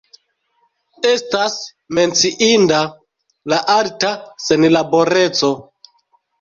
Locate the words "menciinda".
1.99-2.81